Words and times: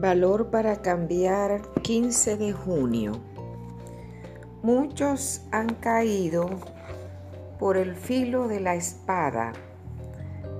Valor 0.00 0.50
para 0.50 0.76
cambiar 0.76 1.60
15 1.82 2.36
de 2.36 2.52
junio. 2.52 3.20
Muchos 4.62 5.40
han 5.50 5.74
caído 5.74 6.50
por 7.58 7.76
el 7.76 7.96
filo 7.96 8.46
de 8.46 8.60
la 8.60 8.76
espada, 8.76 9.54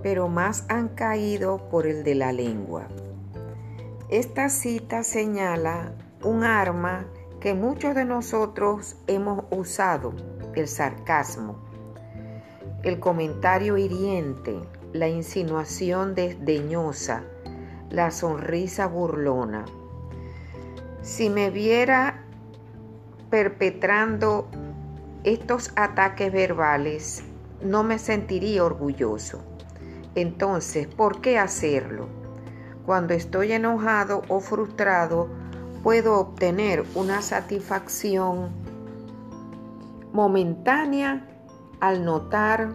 pero 0.02 0.26
más 0.26 0.64
han 0.68 0.88
caído 0.88 1.68
por 1.68 1.86
el 1.86 2.02
de 2.02 2.16
la 2.16 2.32
lengua. 2.32 2.88
Esta 4.08 4.48
cita 4.48 5.04
señala 5.04 5.92
un 6.24 6.42
arma 6.42 7.06
que 7.38 7.54
muchos 7.54 7.94
de 7.94 8.04
nosotros 8.04 8.96
hemos 9.06 9.44
usado, 9.52 10.14
el 10.56 10.66
sarcasmo, 10.66 11.60
el 12.82 12.98
comentario 12.98 13.76
hiriente, 13.76 14.58
la 14.92 15.06
insinuación 15.06 16.16
desdeñosa, 16.16 17.22
la 17.90 18.10
sonrisa 18.10 18.86
burlona. 18.86 19.64
Si 21.02 21.30
me 21.30 21.50
viera 21.50 22.24
perpetrando 23.30 24.48
estos 25.24 25.72
ataques 25.76 26.32
verbales, 26.32 27.22
no 27.62 27.82
me 27.82 27.98
sentiría 27.98 28.64
orgulloso. 28.64 29.42
Entonces, 30.14 30.86
¿por 30.86 31.20
qué 31.20 31.38
hacerlo? 31.38 32.08
Cuando 32.86 33.14
estoy 33.14 33.52
enojado 33.52 34.22
o 34.28 34.40
frustrado, 34.40 35.28
puedo 35.82 36.18
obtener 36.18 36.84
una 36.94 37.22
satisfacción 37.22 38.50
momentánea 40.12 41.26
al 41.80 42.04
notar 42.04 42.70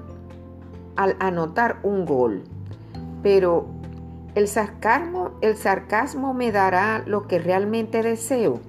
al 0.95 1.16
anotar 1.20 1.80
un 1.84 2.05
gol, 2.05 2.44
pero 3.22 3.67
el 4.36 4.48
sarcasmo, 4.48 6.34
me 6.34 6.52
dará 6.52 7.03
lo 7.06 7.28
que 7.28 7.38
realmente 7.38 8.02
deseo. 8.02 8.62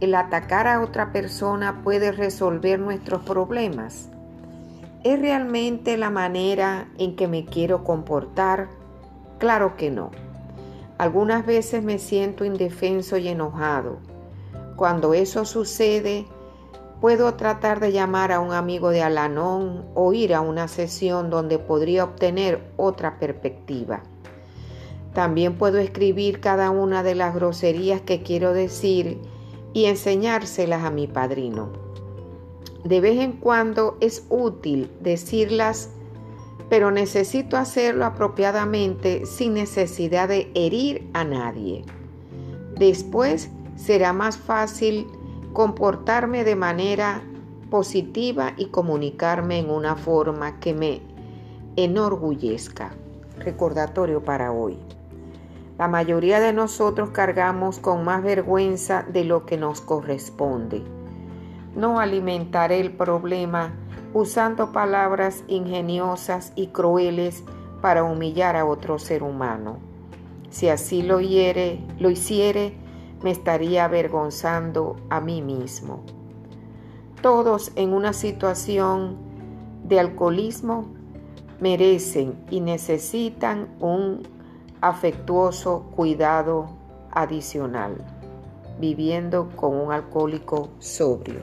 El 0.00 0.16
atacar 0.16 0.66
a 0.66 0.80
otra 0.80 1.12
persona 1.12 1.82
puede 1.84 2.10
resolver 2.10 2.80
nuestros 2.80 3.22
problemas. 3.22 4.08
¿Es 5.04 5.20
realmente 5.20 5.96
la 5.96 6.10
manera 6.10 6.88
en 6.98 7.14
que 7.14 7.28
me 7.28 7.44
quiero 7.44 7.84
comportar? 7.84 8.68
Claro 9.38 9.76
que 9.76 9.90
no. 9.90 10.10
Algunas 10.98 11.46
veces 11.46 11.84
me 11.84 11.98
siento 11.98 12.44
indefenso 12.44 13.16
y 13.16 13.28
enojado. 13.28 13.98
Cuando 14.74 15.14
eso 15.14 15.44
sucede, 15.44 16.26
puedo 17.00 17.34
tratar 17.34 17.78
de 17.78 17.92
llamar 17.92 18.32
a 18.32 18.40
un 18.40 18.52
amigo 18.52 18.90
de 18.90 19.02
Alanón 19.02 19.84
o 19.94 20.12
ir 20.12 20.34
a 20.34 20.40
una 20.40 20.66
sesión 20.66 21.30
donde 21.30 21.58
podría 21.60 22.02
obtener 22.02 22.72
otra 22.76 23.20
perspectiva. 23.20 24.02
También 25.14 25.56
puedo 25.56 25.78
escribir 25.78 26.40
cada 26.40 26.70
una 26.70 27.02
de 27.02 27.14
las 27.14 27.34
groserías 27.34 28.00
que 28.00 28.22
quiero 28.22 28.52
decir 28.52 29.20
y 29.72 29.84
enseñárselas 29.86 30.84
a 30.84 30.90
mi 30.90 31.06
padrino. 31.06 31.72
De 32.84 33.00
vez 33.00 33.20
en 33.20 33.32
cuando 33.32 33.96
es 34.00 34.26
útil 34.28 34.90
decirlas, 35.00 35.90
pero 36.68 36.90
necesito 36.90 37.56
hacerlo 37.56 38.04
apropiadamente 38.04 39.24
sin 39.26 39.54
necesidad 39.54 40.28
de 40.28 40.50
herir 40.54 41.08
a 41.14 41.24
nadie. 41.24 41.84
Después 42.76 43.50
será 43.76 44.12
más 44.12 44.36
fácil 44.36 45.06
comportarme 45.52 46.42
de 46.44 46.56
manera 46.56 47.22
positiva 47.70 48.52
y 48.56 48.66
comunicarme 48.66 49.58
en 49.60 49.70
una 49.70 49.96
forma 49.96 50.58
que 50.60 50.74
me 50.74 51.00
enorgullezca. 51.76 52.92
Recordatorio 53.38 54.22
para 54.22 54.52
hoy. 54.52 54.76
La 55.78 55.88
mayoría 55.88 56.38
de 56.38 56.52
nosotros 56.52 57.10
cargamos 57.10 57.80
con 57.80 58.04
más 58.04 58.22
vergüenza 58.22 59.02
de 59.02 59.24
lo 59.24 59.44
que 59.44 59.56
nos 59.56 59.80
corresponde. 59.80 60.82
No 61.74 61.98
alimentaré 61.98 62.80
el 62.80 62.92
problema 62.92 63.74
usando 64.12 64.70
palabras 64.70 65.42
ingeniosas 65.48 66.52
y 66.54 66.68
crueles 66.68 67.42
para 67.82 68.04
humillar 68.04 68.54
a 68.54 68.64
otro 68.64 69.00
ser 69.00 69.24
humano. 69.24 69.78
Si 70.50 70.68
así 70.68 71.02
lo, 71.02 71.20
hiere, 71.20 71.80
lo 71.98 72.08
hiciere, 72.08 72.74
me 73.24 73.32
estaría 73.32 73.84
avergonzando 73.84 74.94
a 75.10 75.20
mí 75.20 75.42
mismo. 75.42 76.04
Todos 77.20 77.72
en 77.74 77.92
una 77.92 78.12
situación 78.12 79.16
de 79.82 79.98
alcoholismo 79.98 80.86
merecen 81.58 82.34
y 82.50 82.60
necesitan 82.60 83.68
un 83.80 84.22
afectuoso 84.88 85.86
cuidado 85.96 86.68
adicional, 87.10 87.96
viviendo 88.78 89.48
con 89.56 89.74
un 89.74 89.90
alcohólico 89.90 90.68
sobrio. 90.78 91.40